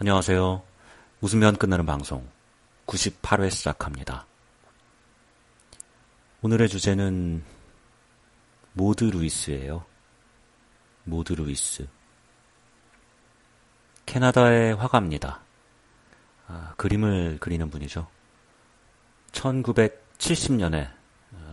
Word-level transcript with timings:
안녕하세요. 0.00 0.62
웃으면 1.22 1.56
끝나는 1.56 1.84
방송 1.84 2.24
98회 2.86 3.50
시작합니다. 3.50 4.26
오늘의 6.40 6.68
주제는 6.68 7.42
모드 8.74 9.02
루이스예요. 9.02 9.84
모드 11.02 11.32
루이스. 11.32 11.88
캐나다의 14.06 14.76
화가입니다. 14.76 15.40
아, 16.46 16.74
그림을 16.76 17.38
그리는 17.40 17.68
분이죠. 17.68 18.06
1970년에 19.32 20.92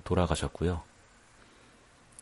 돌아가셨고요. 0.04 0.84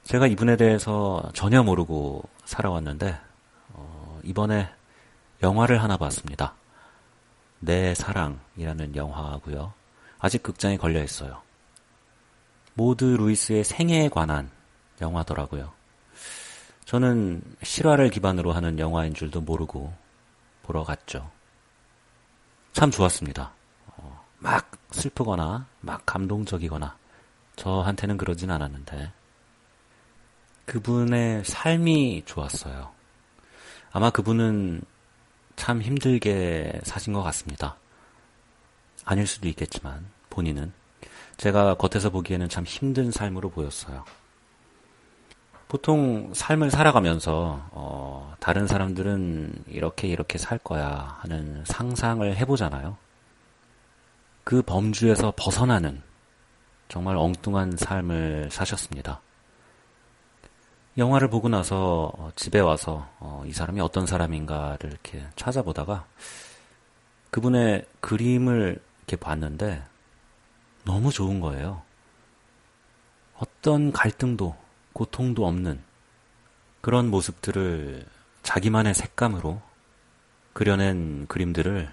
제가 0.06 0.28
이분에 0.28 0.56
대해서 0.56 1.30
전혀 1.34 1.64
모르고 1.64 2.24
살아왔는데 2.46 3.20
어, 3.74 4.22
이번에 4.24 4.74
영화를 5.44 5.84
하나 5.84 5.98
봤습니다. 5.98 6.56
내 7.60 7.94
사랑이라는 7.94 8.96
영화고요. 8.96 9.74
아직 10.20 10.42
극장에 10.42 10.78
걸려 10.78 11.04
있어요. 11.04 11.42
모드 12.76 13.04
루이스의 13.04 13.66
생애에 13.66 14.10
관한 14.10 14.50
영화더라고요. 15.02 15.72
저는 16.86 17.42
실화를 17.62 18.10
기반으로 18.10 18.54
하는 18.54 18.80
영화인 18.80 19.14
줄도 19.14 19.42
모르고 19.42 19.94
보러 20.64 20.84
갔죠. 20.84 21.30
참 22.72 22.90
좋았습니다. 22.90 23.52
어, 23.98 24.26
막 24.40 24.72
슬프거나 24.92 25.66
막 25.82 26.06
감동적이거나 26.06 26.96
저한테는 27.58 28.18
그러진 28.18 28.50
않았는데 28.50 29.12
그분의 30.66 31.44
삶이 31.44 32.24
좋았어요. 32.26 32.92
아마 33.92 34.10
그분은 34.10 34.82
참 35.56 35.82
힘들게 35.82 36.82
사신 36.84 37.14
것 37.14 37.22
같습니다. 37.24 37.78
아닐 39.06 39.28
수도 39.28 39.48
있겠지만 39.48 40.06
본인은 40.30 40.74
제가 41.38 41.76
겉에서 41.76 42.10
보기에는 42.10 42.50
참 42.50 42.64
힘든 42.64 43.12
삶으로 43.12 43.50
보였어요. 43.50 44.06
보통 45.68 46.32
삶을 46.34 46.70
살아가면서 46.70 47.68
어, 47.72 48.36
다른 48.40 48.68
사람들은 48.68 49.64
이렇게 49.68 50.08
이렇게 50.08 50.38
살 50.38 50.60
거야 50.60 51.18
하는 51.22 51.64
상상을 51.66 52.36
해보잖아요. 52.38 52.96
그 54.44 54.62
범주에서 54.62 55.34
벗어나는 55.36 56.02
정말 56.90 57.16
엉뚱한 57.18 57.78
삶을 57.78 58.50
사셨습니다. 58.52 59.22
영화를 60.98 61.30
보고 61.30 61.50
나서 61.50 62.12
어, 62.16 62.32
집에 62.36 62.60
와서 62.60 63.10
어, 63.20 63.44
이 63.48 63.52
사람이 63.52 63.82
어떤 63.82 64.06
사람인가를 64.06 64.92
이렇게 64.92 65.26
찾아보다가 65.36 66.06
그분의 67.32 67.88
그림을 68.00 68.80
이렇게 69.00 69.16
봤는데 69.16 69.84
너무 70.86 71.12
좋은 71.12 71.40
거예요. 71.40 71.82
어떤 73.38 73.92
갈등도 73.92 74.56
고통도 74.94 75.48
없는 75.48 75.82
그런 76.82 77.10
모습들을 77.10 78.06
자기만의 78.44 78.94
색감으로 78.94 79.62
그려낸 80.54 81.26
그림들을 81.28 81.92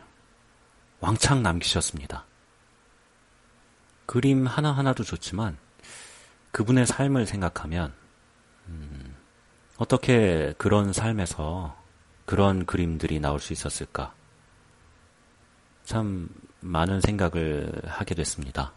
왕창 1.01 1.43
남기셨습니다. 1.43 2.27
그림 4.05 4.47
하나하나도 4.47 5.05
좋지만 5.05 5.57
그분의 6.51 6.85
삶을 6.85 7.27
생각하면 7.27 7.93
음, 7.93 7.95
어떻게 9.81 10.53
그런 10.59 10.93
삶에서 10.93 11.75
그런 12.27 12.67
그림들이 12.67 13.19
나올 13.19 13.41
수 13.41 13.55
있었을까? 13.55 14.13
참 15.85 16.29
많은 16.61 17.01
생각을 17.01 17.81
하게 17.87 18.15
됐습니다. 18.15 18.75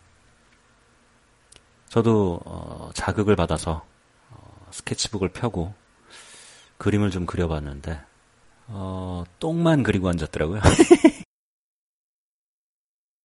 저도 1.90 2.40
어, 2.46 2.90
자극을 2.94 3.36
받아서 3.36 3.86
어, 4.30 4.68
스케치북을 4.72 5.28
펴고 5.34 5.74
그림을 6.78 7.12
좀 7.12 7.25
그려봤는데 7.25 8.00
어, 8.68 9.25
똥만 9.42 9.84
그리고 9.84 10.08
앉았더라고요. 10.08 10.62